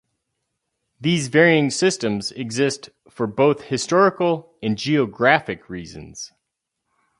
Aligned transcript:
These 0.99 1.27
varying 1.27 1.69
systems 1.69 2.31
exist 2.31 2.89
for 3.07 3.27
both 3.27 3.65
historical 3.65 4.57
and 4.63 4.75
geographic 4.75 5.69
reasons. 5.69 6.31